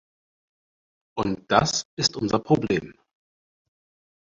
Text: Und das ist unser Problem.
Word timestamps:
Und 1.15 1.51
das 1.51 1.85
ist 1.95 2.17
unser 2.17 2.39
Problem. 2.39 2.95